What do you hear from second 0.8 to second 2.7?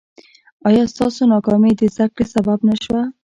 ستاسو ناکامي د زده کړې سبب